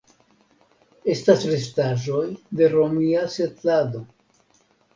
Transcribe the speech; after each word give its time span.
Estas 1.15 1.45
restaĵoj 1.51 2.23
de 2.61 2.73
romia 2.75 3.23
setlado. 3.37 4.05